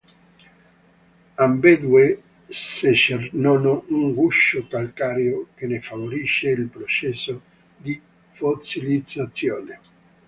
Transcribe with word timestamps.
Ambedue 1.37 2.23
secernono 2.47 3.85
un 3.89 4.15
guscio 4.15 4.65
calcareo, 4.67 5.49
che 5.53 5.67
ne 5.67 5.79
favorisce 5.79 6.49
il 6.49 6.67
processo 6.69 7.39
di 7.77 8.01
fossilizzazione. 8.31 9.79